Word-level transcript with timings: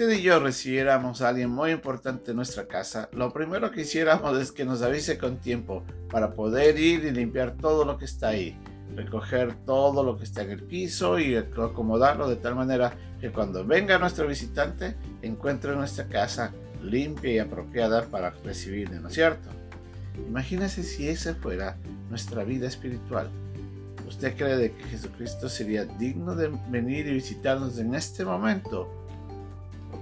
usted 0.00 0.16
y 0.16 0.22
yo 0.22 0.38
recibiéramos 0.38 1.22
a 1.22 1.30
alguien 1.30 1.50
muy 1.50 1.72
importante 1.72 2.30
en 2.30 2.36
nuestra 2.36 2.68
casa, 2.68 3.08
lo 3.10 3.32
primero 3.32 3.72
que 3.72 3.80
hiciéramos 3.80 4.38
es 4.38 4.52
que 4.52 4.64
nos 4.64 4.80
avise 4.82 5.18
con 5.18 5.38
tiempo 5.38 5.82
para 6.08 6.34
poder 6.34 6.78
ir 6.78 7.04
y 7.04 7.10
limpiar 7.10 7.56
todo 7.56 7.84
lo 7.84 7.98
que 7.98 8.04
está 8.04 8.28
ahí, 8.28 8.56
recoger 8.94 9.56
todo 9.66 10.04
lo 10.04 10.16
que 10.16 10.22
está 10.22 10.42
en 10.42 10.52
el 10.52 10.62
piso 10.62 11.18
y 11.18 11.34
acomodarlo 11.34 12.28
de 12.28 12.36
tal 12.36 12.54
manera 12.54 12.92
que 13.20 13.32
cuando 13.32 13.64
venga 13.64 13.98
nuestro 13.98 14.28
visitante 14.28 14.94
encuentre 15.20 15.74
nuestra 15.74 16.06
casa 16.06 16.52
limpia 16.80 17.32
y 17.32 17.38
apropiada 17.40 18.04
para 18.04 18.30
recibirle, 18.44 19.00
¿no 19.00 19.08
es 19.08 19.14
cierto? 19.14 19.48
Imagínese 20.28 20.84
si 20.84 21.08
esa 21.08 21.34
fuera 21.34 21.76
nuestra 22.08 22.44
vida 22.44 22.68
espiritual. 22.68 23.28
¿Usted 24.06 24.36
cree 24.36 24.70
que 24.70 24.84
Jesucristo 24.84 25.48
sería 25.48 25.86
digno 25.86 26.36
de 26.36 26.56
venir 26.68 27.08
y 27.08 27.14
visitarnos 27.14 27.78
en 27.78 27.96
este 27.96 28.24
momento? 28.24 28.97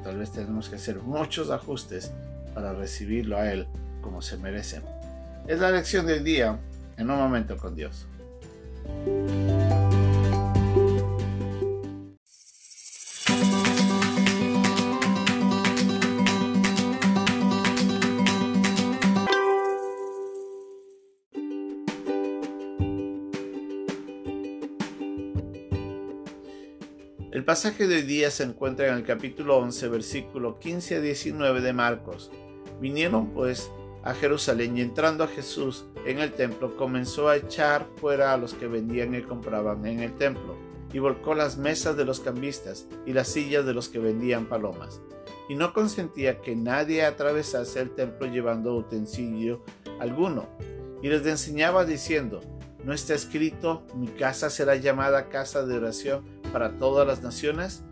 Tal 0.06 0.18
vez 0.18 0.30
tenemos 0.30 0.68
que 0.68 0.76
hacer 0.76 1.00
muchos 1.00 1.50
ajustes 1.50 2.12
para 2.54 2.72
recibirlo 2.72 3.38
a 3.38 3.52
Él 3.52 3.66
como 4.00 4.22
se 4.22 4.36
merece. 4.36 4.80
Es 5.48 5.58
la 5.58 5.72
lección 5.72 6.06
del 6.06 6.22
día 6.22 6.60
en 6.96 7.10
un 7.10 7.18
momento 7.18 7.56
con 7.56 7.74
Dios. 7.74 8.06
El 27.36 27.44
pasaje 27.44 27.86
de 27.86 27.96
hoy 27.96 28.02
día 28.02 28.30
se 28.30 28.44
encuentra 28.44 28.88
en 28.88 28.94
el 28.94 29.04
capítulo 29.04 29.58
11, 29.58 29.88
versículo 29.88 30.58
15 30.58 30.96
a 30.96 31.00
19 31.02 31.60
de 31.60 31.74
Marcos. 31.74 32.30
Vinieron 32.80 33.34
pues 33.34 33.70
a 34.04 34.14
Jerusalén 34.14 34.78
y 34.78 34.80
entrando 34.80 35.22
a 35.22 35.28
Jesús 35.28 35.84
en 36.06 36.20
el 36.20 36.32
templo 36.32 36.78
comenzó 36.78 37.28
a 37.28 37.36
echar 37.36 37.86
fuera 37.96 38.32
a 38.32 38.38
los 38.38 38.54
que 38.54 38.68
vendían 38.68 39.14
y 39.14 39.20
compraban 39.20 39.84
en 39.84 40.00
el 40.00 40.16
templo 40.16 40.56
y 40.94 40.98
volcó 40.98 41.34
las 41.34 41.58
mesas 41.58 41.94
de 41.94 42.06
los 42.06 42.20
cambistas 42.20 42.86
y 43.04 43.12
las 43.12 43.28
sillas 43.28 43.66
de 43.66 43.74
los 43.74 43.90
que 43.90 43.98
vendían 43.98 44.46
palomas 44.46 45.02
y 45.50 45.56
no 45.56 45.74
consentía 45.74 46.40
que 46.40 46.56
nadie 46.56 47.04
atravesase 47.04 47.82
el 47.82 47.90
templo 47.90 48.28
llevando 48.28 48.74
utensilio 48.74 49.62
alguno 50.00 50.48
y 51.02 51.08
les 51.08 51.26
enseñaba 51.26 51.84
diciendo 51.84 52.40
¿No 52.86 52.92
está 52.92 53.14
escrito, 53.14 53.84
mi 53.96 54.06
casa 54.06 54.48
será 54.48 54.76
llamada 54.76 55.28
casa 55.28 55.66
de 55.66 55.76
oración 55.76 56.35
para 56.56 56.78
todas 56.78 57.06
las 57.06 57.22
naciones? 57.22 57.84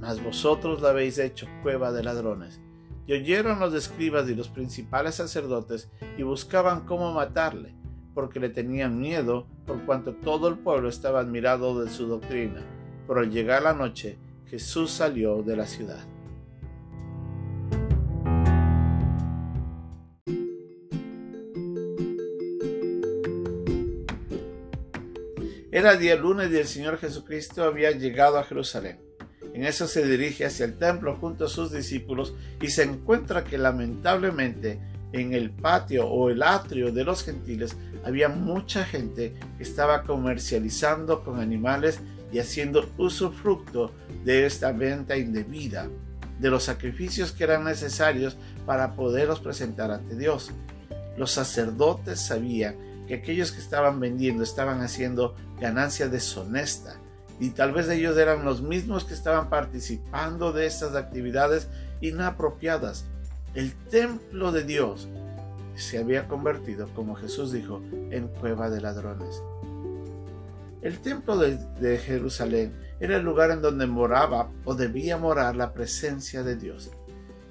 Mas 0.00 0.24
vosotros 0.24 0.80
la 0.80 0.88
habéis 0.88 1.18
hecho 1.18 1.46
cueva 1.62 1.92
de 1.92 2.02
ladrones. 2.02 2.58
Y 3.06 3.12
oyeron 3.12 3.60
los 3.60 3.74
escribas 3.74 4.26
y 4.30 4.34
los 4.34 4.48
principales 4.48 5.16
sacerdotes 5.16 5.90
y 6.16 6.22
buscaban 6.22 6.86
cómo 6.86 7.12
matarle, 7.12 7.74
porque 8.14 8.40
le 8.40 8.48
tenían 8.48 8.98
miedo, 8.98 9.46
por 9.66 9.84
cuanto 9.84 10.14
todo 10.14 10.48
el 10.48 10.56
pueblo 10.56 10.88
estaba 10.88 11.20
admirado 11.20 11.84
de 11.84 11.90
su 11.90 12.06
doctrina. 12.06 12.64
Pero 13.06 13.20
al 13.20 13.30
llegar 13.30 13.64
la 13.64 13.74
noche, 13.74 14.18
Jesús 14.46 14.90
salió 14.90 15.42
de 15.42 15.56
la 15.56 15.66
ciudad. 15.66 16.06
Era 25.70 25.96
día 25.96 26.16
lunes 26.16 26.50
y 26.50 26.56
el 26.56 26.66
Señor 26.66 26.96
Jesucristo 26.96 27.62
había 27.62 27.90
llegado 27.90 28.38
a 28.38 28.44
Jerusalén. 28.44 29.00
En 29.52 29.64
eso 29.64 29.86
se 29.86 30.06
dirige 30.06 30.46
hacia 30.46 30.64
el 30.64 30.78
templo 30.78 31.16
junto 31.16 31.44
a 31.44 31.48
sus 31.48 31.70
discípulos 31.70 32.32
y 32.62 32.68
se 32.68 32.84
encuentra 32.84 33.44
que 33.44 33.58
lamentablemente 33.58 34.80
en 35.12 35.34
el 35.34 35.50
patio 35.50 36.06
o 36.06 36.30
el 36.30 36.42
atrio 36.42 36.90
de 36.90 37.04
los 37.04 37.22
gentiles 37.22 37.76
había 38.02 38.30
mucha 38.30 38.82
gente 38.86 39.34
que 39.58 39.62
estaba 39.62 40.04
comercializando 40.04 41.22
con 41.22 41.38
animales 41.38 42.00
y 42.32 42.38
haciendo 42.38 42.88
usufructo 42.96 43.92
de 44.24 44.46
esta 44.46 44.72
venta 44.72 45.18
indebida, 45.18 45.90
de 46.38 46.48
los 46.48 46.64
sacrificios 46.64 47.32
que 47.32 47.44
eran 47.44 47.64
necesarios 47.64 48.38
para 48.64 48.94
poderlos 48.94 49.40
presentar 49.40 49.90
ante 49.90 50.16
Dios. 50.16 50.50
Los 51.18 51.32
sacerdotes 51.32 52.20
sabían 52.20 52.87
que 53.08 53.14
aquellos 53.14 53.50
que 53.50 53.60
estaban 53.60 53.98
vendiendo 53.98 54.44
estaban 54.44 54.82
haciendo 54.82 55.34
ganancia 55.58 56.08
deshonesta 56.08 57.00
y 57.40 57.50
tal 57.50 57.72
vez 57.72 57.88
ellos 57.88 58.16
eran 58.16 58.44
los 58.44 58.62
mismos 58.62 59.04
que 59.04 59.14
estaban 59.14 59.48
participando 59.48 60.52
de 60.52 60.66
estas 60.66 60.94
actividades 60.94 61.68
inapropiadas. 62.00 63.06
El 63.54 63.72
templo 63.74 64.52
de 64.52 64.64
Dios 64.64 65.08
se 65.76 65.98
había 65.98 66.26
convertido, 66.26 66.88
como 66.94 67.14
Jesús 67.14 67.52
dijo, 67.52 67.80
en 68.10 68.28
cueva 68.28 68.70
de 68.70 68.80
ladrones. 68.80 69.42
El 70.82 70.98
templo 70.98 71.36
de, 71.36 71.56
de, 71.80 71.98
Jerusalén 71.98 72.72
era 73.00 73.16
el 73.16 73.24
lugar 73.24 73.50
en 73.50 73.62
donde 73.62 73.86
moraba 73.86 74.50
o 74.64 74.74
debía 74.74 75.16
morar 75.16 75.56
la 75.56 75.72
presencia 75.72 76.42
de 76.42 76.56
Dios. 76.56 76.90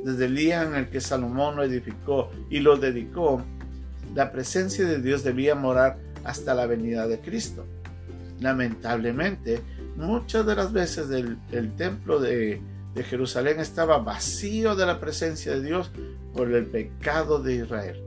Desde 0.04 0.26
el 0.26 0.36
día 0.36 0.64
en 0.64 0.76
el 0.76 0.90
que 0.90 1.02
Salomón 1.02 1.56
lo 1.56 1.64
edificó 1.64 2.30
y 2.50 2.60
lo 2.60 2.78
dedicó, 2.78 3.44
la 4.18 4.32
presencia 4.32 4.84
de 4.84 5.00
Dios 5.00 5.24
debía 5.24 5.54
morar 5.54 6.00
hasta 6.24 6.56
la 6.56 6.66
venida 6.66 7.08
de 7.08 7.20
Cristo. 7.20 7.68
Lamentablemente, 8.40 9.62
muchas 9.96 10.44
de 10.44 10.56
las 10.56 10.74
veces 10.74 11.12
el, 11.12 11.76
templo 11.76 12.20
de, 12.20 12.60
de 12.96 13.04
Jerusalén 13.04 13.60
estaba 13.60 14.00
vacío 14.00 14.76
de 14.76 14.88
la 14.88 15.00
presencia 15.00 15.52
de 15.52 15.62
Dios 15.62 15.92
por 16.34 16.52
el 16.52 16.66
pecado 16.66 17.44
de 17.44 17.58
Israel. 17.58 18.04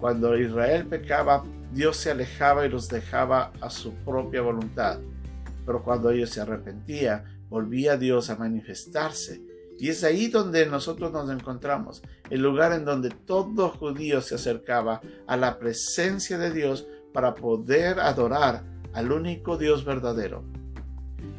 Cuando 0.00 0.34
Israel 0.38 0.86
pecaba, 0.86 1.44
Dios 1.74 1.98
se 1.98 2.10
alejaba 2.10 2.64
y 2.64 2.70
los 2.70 2.88
dejaba 2.88 3.52
a 3.60 3.68
su 3.68 3.92
propia 3.96 4.40
voluntad. 4.40 4.98
Pero 5.66 5.84
cuando 5.84 6.08
ellos 6.08 6.30
se 6.30 6.40
arrepentían, 6.40 7.22
volvía 7.50 7.98
Dios 7.98 8.30
a 8.30 8.36
manifestarse 8.36 9.42
y 9.80 9.88
es 9.88 10.04
ahí 10.04 10.28
donde 10.28 10.66
nosotros 10.66 11.10
nos 11.10 11.30
encontramos, 11.30 12.02
el 12.28 12.42
lugar 12.42 12.74
en 12.74 12.84
donde 12.84 13.08
todo 13.08 13.70
judío 13.70 14.20
se 14.20 14.34
acercaba 14.34 15.00
a 15.26 15.38
la 15.38 15.58
presencia 15.58 16.36
de 16.36 16.52
Dios 16.52 16.86
para 17.14 17.34
poder 17.34 17.98
adorar 17.98 18.62
al 18.92 19.10
único 19.10 19.56
Dios 19.56 19.86
verdadero. 19.86 20.44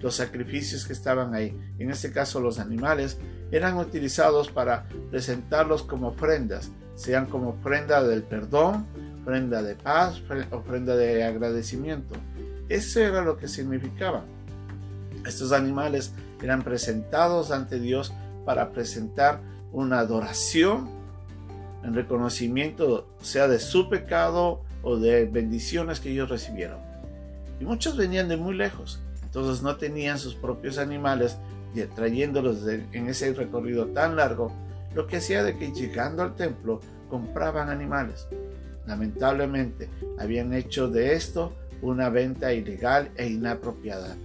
Los 0.01 0.15
sacrificios 0.15 0.87
que 0.87 0.93
estaban 0.93 1.35
ahí, 1.35 1.55
en 1.77 1.91
este 1.91 2.11
caso 2.11 2.39
los 2.39 2.57
animales, 2.57 3.19
eran 3.51 3.77
utilizados 3.77 4.49
para 4.49 4.89
presentarlos 5.11 5.83
como 5.83 6.07
ofrendas, 6.07 6.71
sean 6.95 7.27
como 7.27 7.49
ofrenda 7.49 8.01
del 8.01 8.23
perdón, 8.23 8.87
ofrenda 9.21 9.61
de 9.61 9.75
paz, 9.75 10.19
ofrenda 10.49 10.95
de 10.95 11.23
agradecimiento. 11.23 12.15
Eso 12.69 13.01
era 13.01 13.21
lo 13.21 13.37
que 13.37 13.47
significaba. 13.47 14.23
Estos 15.27 15.51
animales 15.51 16.13
eran 16.41 16.63
presentados 16.63 17.51
ante 17.51 17.79
Dios 17.79 18.11
para 18.45 18.71
presentar 18.71 19.41
una 19.71 19.99
adoración 19.99 20.89
en 21.83 21.93
reconocimiento 21.93 23.07
sea 23.21 23.47
de 23.47 23.59
su 23.59 23.89
pecado 23.89 24.61
o 24.83 24.97
de 24.97 25.25
bendiciones 25.25 25.99
que 25.99 26.11
ellos 26.11 26.29
recibieron. 26.29 26.79
Y 27.59 27.65
muchos 27.65 27.97
venían 27.97 28.27
de 28.27 28.37
muy 28.37 28.55
lejos, 28.55 28.99
entonces 29.23 29.63
no 29.63 29.77
tenían 29.77 30.19
sus 30.19 30.35
propios 30.35 30.77
animales 30.77 31.37
y 31.73 31.81
trayéndolos 31.81 32.67
en 32.67 33.07
ese 33.07 33.33
recorrido 33.33 33.87
tan 33.87 34.15
largo, 34.15 34.51
lo 34.93 35.07
que 35.07 35.17
hacía 35.17 35.43
de 35.43 35.57
que 35.57 35.71
llegando 35.71 36.23
al 36.23 36.35
templo 36.35 36.81
compraban 37.09 37.69
animales. 37.69 38.27
Lamentablemente 38.85 39.89
habían 40.19 40.53
hecho 40.53 40.89
de 40.89 41.13
esto 41.13 41.53
una 41.81 42.09
venta 42.09 42.53
ilegal 42.53 43.11
e 43.15 43.27
inapropiada. 43.27 44.15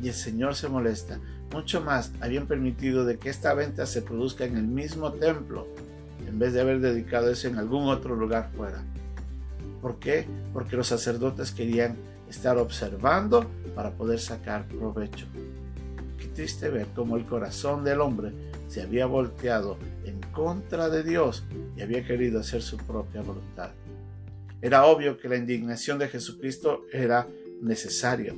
Y 0.00 0.08
el 0.08 0.14
Señor 0.14 0.54
se 0.54 0.68
molesta 0.68 1.20
mucho 1.54 1.80
más 1.80 2.10
habían 2.20 2.48
permitido 2.48 3.04
de 3.04 3.16
que 3.16 3.30
esta 3.30 3.54
venta 3.54 3.86
se 3.86 4.02
produzca 4.02 4.44
en 4.44 4.56
el 4.56 4.66
mismo 4.66 5.12
templo, 5.12 5.68
en 6.26 6.38
vez 6.38 6.52
de 6.52 6.60
haber 6.60 6.80
dedicado 6.80 7.30
eso 7.30 7.46
en 7.46 7.58
algún 7.58 7.88
otro 7.88 8.16
lugar 8.16 8.50
fuera. 8.56 8.82
¿Por 9.80 10.00
qué? 10.00 10.26
Porque 10.52 10.76
los 10.76 10.88
sacerdotes 10.88 11.52
querían 11.52 11.96
estar 12.28 12.58
observando 12.58 13.48
para 13.76 13.92
poder 13.92 14.18
sacar 14.18 14.66
provecho. 14.66 15.26
Qué 16.18 16.26
triste 16.26 16.70
ver 16.70 16.88
cómo 16.94 17.16
el 17.16 17.24
corazón 17.24 17.84
del 17.84 18.00
hombre 18.00 18.32
se 18.66 18.82
había 18.82 19.06
volteado 19.06 19.78
en 20.04 20.20
contra 20.32 20.88
de 20.88 21.04
Dios 21.04 21.44
y 21.76 21.82
había 21.82 22.04
querido 22.04 22.40
hacer 22.40 22.62
su 22.62 22.78
propia 22.78 23.22
voluntad. 23.22 23.70
Era 24.60 24.86
obvio 24.86 25.18
que 25.18 25.28
la 25.28 25.36
indignación 25.36 26.00
de 26.00 26.08
Jesucristo 26.08 26.82
era 26.92 27.28
necesaria 27.60 28.34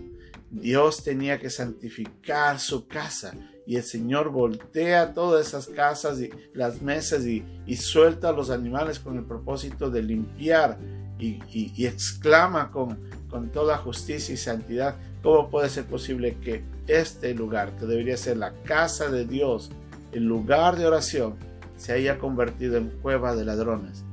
Dios 0.50 1.02
tenía 1.02 1.38
que 1.38 1.50
santificar 1.50 2.58
su 2.58 2.86
casa 2.86 3.34
y 3.66 3.76
el 3.76 3.82
Señor 3.82 4.30
voltea 4.30 5.12
todas 5.12 5.48
esas 5.48 5.66
casas 5.66 6.20
y 6.20 6.30
las 6.54 6.80
mesas 6.82 7.24
y, 7.26 7.44
suelta 7.76 8.28
a 8.28 8.32
los 8.32 8.50
animales 8.50 9.00
con 9.00 9.16
el 9.16 9.24
propósito 9.24 9.90
de 9.90 10.02
limpiar 10.02 10.78
y, 11.18 11.40
y 11.50 11.86
exclama 11.86 12.70
con, 12.70 12.98
con 13.28 13.50
toda 13.50 13.76
justicia 13.76 14.34
y 14.34 14.36
santidad, 14.36 14.96
¿cómo 15.22 15.50
puede 15.50 15.68
ser 15.68 15.84
posible 15.86 16.36
que 16.38 16.62
este 16.86 17.34
lugar, 17.34 17.72
que 17.76 17.86
debería 17.86 18.16
ser 18.16 18.36
la 18.36 18.52
casa 18.64 19.10
de 19.10 19.26
Dios, 19.26 19.70
el 20.12 20.24
lugar 20.24 20.76
de 20.76 20.86
oración 20.86 21.34
se 21.76 21.92
haya 21.92 22.18
convertido 22.18 22.76
en 22.76 22.88
cueva 23.02 23.34
de 23.34 23.44
ladrones. 23.44 24.04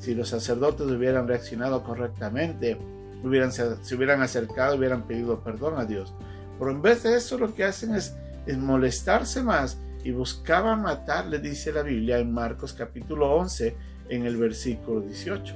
Si 0.00 0.14
los 0.14 0.28
sacerdotes 0.28 0.86
hubieran 0.86 1.28
reaccionado 1.28 1.84
correctamente, 1.84 2.78
hubieran, 3.22 3.52
se 3.52 3.94
hubieran 3.94 4.22
acercado, 4.22 4.76
hubieran 4.76 5.02
pedido 5.02 5.40
perdón 5.40 5.78
a 5.78 5.84
Dios. 5.84 6.12
Pero 6.58 6.70
en 6.70 6.82
vez 6.82 7.02
de 7.02 7.16
eso 7.16 7.38
lo 7.38 7.54
que 7.54 7.64
hacen 7.64 7.94
es, 7.94 8.14
es 8.46 8.58
molestarse 8.58 9.42
más 9.42 9.78
y 10.04 10.12
buscaban 10.12 10.82
matar, 10.82 11.26
le 11.26 11.38
dice 11.38 11.72
la 11.72 11.82
Biblia 11.82 12.18
en 12.18 12.32
Marcos 12.32 12.72
capítulo 12.72 13.34
11 13.34 13.76
en 14.08 14.26
el 14.26 14.36
versículo 14.36 15.00
18. 15.00 15.54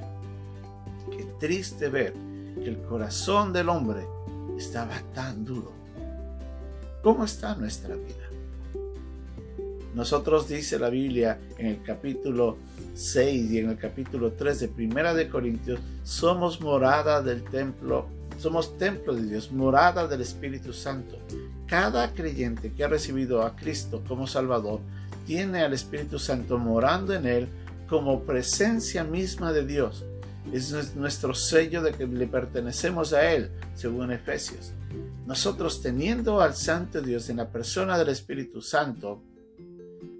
Qué 1.11 1.25
triste 1.39 1.89
ver 1.89 2.13
que 2.55 2.69
el 2.69 2.81
corazón 2.81 3.53
del 3.53 3.69
hombre 3.69 4.07
estaba 4.57 4.99
tan 5.13 5.43
duro. 5.45 5.71
¿Cómo 7.03 7.25
está 7.25 7.55
nuestra 7.55 7.95
vida? 7.95 8.25
Nosotros 9.95 10.49
dice 10.49 10.77
la 10.77 10.89
Biblia 10.89 11.39
en 11.57 11.67
el 11.67 11.81
capítulo 11.81 12.57
6 12.95 13.51
y 13.51 13.59
en 13.59 13.69
el 13.69 13.77
capítulo 13.77 14.33
3 14.33 14.59
de 14.59 14.67
Primera 14.67 15.13
de 15.13 15.29
Corintios, 15.29 15.79
somos 16.03 16.59
morada 16.59 17.21
del 17.21 17.45
templo, 17.45 18.07
somos 18.37 18.77
templo 18.77 19.15
de 19.15 19.25
Dios, 19.25 19.53
morada 19.53 20.05
del 20.05 20.19
Espíritu 20.19 20.73
Santo. 20.73 21.17
Cada 21.65 22.13
creyente 22.13 22.73
que 22.73 22.83
ha 22.83 22.89
recibido 22.89 23.41
a 23.41 23.55
Cristo 23.55 24.03
como 24.05 24.27
Salvador 24.27 24.81
tiene 25.25 25.61
al 25.61 25.71
Espíritu 25.71 26.19
Santo 26.19 26.57
morando 26.57 27.13
en 27.13 27.25
él 27.25 27.47
como 27.87 28.23
presencia 28.23 29.05
misma 29.05 29.53
de 29.53 29.65
Dios. 29.65 30.03
Es 30.51 30.93
nuestro 30.97 31.33
sello 31.33 31.81
de 31.81 31.93
que 31.93 32.05
le 32.05 32.27
pertenecemos 32.27 33.13
a 33.13 33.31
Él, 33.31 33.49
según 33.73 34.11
Efesios. 34.11 34.73
Nosotros 35.25 35.81
teniendo 35.81 36.39
al 36.41 36.53
Santo 36.53 37.01
Dios 37.01 37.29
en 37.29 37.37
la 37.37 37.49
persona 37.49 37.97
del 37.97 38.09
Espíritu 38.09 38.61
Santo, 38.61 39.23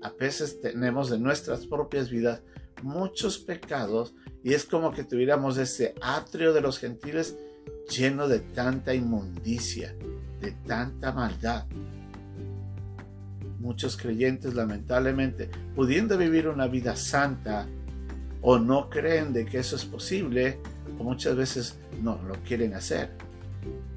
a 0.05 0.11
veces 0.11 0.61
tenemos 0.61 1.11
en 1.11 1.23
nuestras 1.23 1.65
propias 1.65 2.11
vidas 2.11 2.43
muchos 2.83 3.39
pecados 3.39 4.13
y 4.43 4.53
es 4.53 4.63
como 4.63 4.91
que 4.91 5.03
tuviéramos 5.03 5.57
ese 5.57 5.95
atrio 5.99 6.53
de 6.53 6.61
los 6.61 6.77
gentiles 6.77 7.35
lleno 7.89 8.27
de 8.27 8.39
tanta 8.39 8.93
inmundicia, 8.93 9.95
de 10.41 10.51
tanta 10.67 11.11
maldad. 11.11 11.65
Muchos 13.57 13.97
creyentes 13.97 14.53
lamentablemente, 14.53 15.49
pudiendo 15.75 16.19
vivir 16.19 16.49
una 16.49 16.67
vida 16.67 16.95
santa, 16.95 17.65
o 18.43 18.59
no 18.59 18.91
creen 18.91 19.33
de 19.33 19.47
que 19.47 19.57
eso 19.57 19.75
es 19.75 19.85
posible, 19.85 20.59
o 20.99 21.03
muchas 21.03 21.35
veces 21.35 21.79
no 22.03 22.21
lo 22.27 22.35
quieren 22.43 22.75
hacer. 22.75 23.09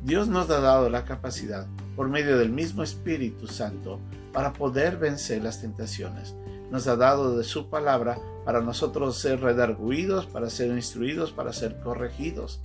Dios 0.03 0.27
nos 0.27 0.49
ha 0.49 0.61
dado 0.61 0.89
la 0.89 1.05
capacidad, 1.05 1.67
por 1.97 2.09
medio 2.09 2.39
del 2.39 2.49
mismo 2.49 2.83
Espíritu 2.83 3.47
Santo, 3.47 4.01
para 4.39 4.53
poder 4.53 4.99
vencer 4.99 5.43
las 5.43 5.61
tentaciones. 5.61 6.37
Nos 6.71 6.87
ha 6.87 6.95
dado 6.95 7.37
de 7.37 7.43
su 7.43 7.69
palabra 7.69 8.21
para 8.45 8.61
nosotros 8.61 9.19
ser 9.19 9.41
redarguidos, 9.41 10.27
para 10.27 10.49
ser 10.49 10.71
instruidos, 10.71 11.33
para 11.33 11.53
ser 11.53 11.81
corregidos 11.81 12.61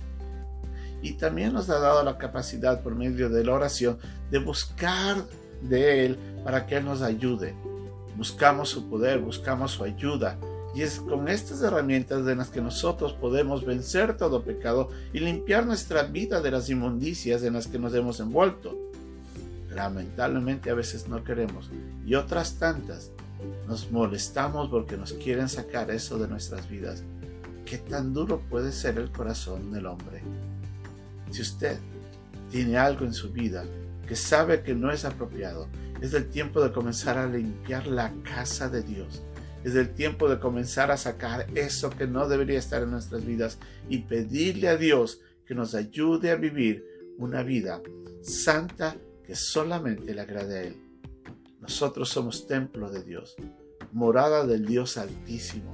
y 1.02 1.14
también 1.14 1.52
nos 1.52 1.68
ha 1.70 1.80
dado 1.80 2.04
la 2.04 2.16
capacidad 2.16 2.80
por 2.80 2.94
medio 2.94 3.28
de 3.28 3.42
la 3.42 3.54
oración 3.54 3.98
de 4.30 4.38
buscar 4.38 5.16
de 5.62 6.06
Él 6.06 6.18
para 6.44 6.64
que 6.64 6.76
Él 6.76 6.84
nos 6.84 7.02
ayude. 7.02 7.56
Buscamos 8.16 8.68
su 8.68 8.88
poder, 8.88 9.18
buscamos 9.18 9.72
su 9.72 9.82
ayuda. 9.82 10.38
Y 10.76 10.82
es 10.82 11.00
con 11.00 11.26
estas 11.28 11.60
herramientas 11.60 12.24
de 12.24 12.36
las 12.36 12.50
que 12.50 12.60
nosotros 12.60 13.14
podemos 13.14 13.66
vencer 13.66 14.16
todo 14.16 14.44
pecado 14.44 14.90
y 15.12 15.18
limpiar 15.18 15.66
nuestra 15.66 16.04
vida 16.04 16.40
de 16.40 16.52
las 16.52 16.70
inmundicias 16.70 17.42
en 17.42 17.54
las 17.54 17.66
que 17.66 17.80
nos 17.80 17.92
hemos 17.94 18.20
envuelto. 18.20 18.78
Lamentablemente 19.74 20.70
a 20.70 20.74
veces 20.74 21.08
no 21.08 21.24
queremos 21.24 21.70
y 22.06 22.14
otras 22.14 22.58
tantas 22.58 23.10
nos 23.66 23.90
molestamos 23.90 24.68
porque 24.70 24.96
nos 24.96 25.12
quieren 25.14 25.48
sacar 25.48 25.90
eso 25.90 26.18
de 26.18 26.28
nuestras 26.28 26.68
vidas. 26.68 27.02
¿Qué 27.66 27.78
tan 27.78 28.12
duro 28.12 28.40
puede 28.48 28.72
ser 28.72 28.98
el 28.98 29.10
corazón 29.10 29.72
del 29.72 29.86
hombre? 29.86 30.22
Si 31.30 31.42
usted 31.42 31.78
tiene 32.50 32.76
algo 32.76 33.04
en 33.04 33.14
su 33.14 33.32
vida 33.32 33.64
que 34.06 34.16
sabe 34.16 34.62
que 34.62 34.74
no 34.74 34.92
es 34.92 35.04
apropiado, 35.04 35.66
es 36.00 36.12
el 36.14 36.28
tiempo 36.28 36.62
de 36.62 36.72
comenzar 36.72 37.18
a 37.18 37.26
limpiar 37.26 37.86
la 37.86 38.12
casa 38.22 38.68
de 38.68 38.82
Dios. 38.82 39.22
Es 39.64 39.74
el 39.74 39.94
tiempo 39.94 40.28
de 40.28 40.38
comenzar 40.38 40.90
a 40.90 40.96
sacar 40.98 41.46
eso 41.54 41.88
que 41.90 42.06
no 42.06 42.28
debería 42.28 42.58
estar 42.58 42.82
en 42.82 42.90
nuestras 42.90 43.24
vidas 43.24 43.58
y 43.88 43.98
pedirle 43.98 44.68
a 44.68 44.76
Dios 44.76 45.20
que 45.46 45.54
nos 45.54 45.74
ayude 45.74 46.30
a 46.30 46.36
vivir 46.36 46.84
una 47.18 47.42
vida 47.42 47.80
santa 48.22 48.96
que 49.26 49.34
solamente 49.34 50.14
le 50.14 50.20
agrade 50.20 50.58
a 50.58 50.62
Él. 50.62 50.76
Nosotros 51.60 52.10
somos 52.10 52.46
templo 52.46 52.90
de 52.90 53.02
Dios, 53.02 53.36
morada 53.92 54.46
del 54.46 54.66
Dios 54.66 54.98
Altísimo. 54.98 55.72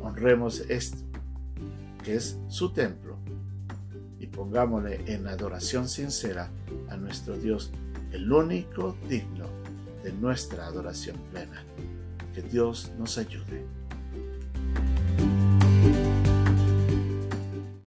Honremos 0.00 0.60
esto, 0.68 1.04
que 2.02 2.14
es 2.14 2.38
su 2.48 2.72
templo 2.72 3.18
y 4.18 4.26
pongámosle 4.26 5.02
en 5.06 5.26
adoración 5.26 5.88
sincera 5.88 6.50
a 6.88 6.96
nuestro 6.96 7.36
Dios, 7.36 7.70
el 8.12 8.32
único 8.32 8.96
digno 9.08 9.46
de 10.02 10.12
nuestra 10.12 10.66
adoración 10.66 11.16
plena. 11.30 11.64
Que 12.34 12.40
Dios 12.40 12.90
nos 12.98 13.18
ayude. 13.18 13.81